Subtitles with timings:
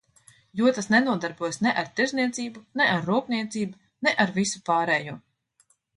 [0.59, 5.15] Jo tas nenodarbojas ne ar tirdzniecību, ne ar rūpniecību, ne ar visu pārējo.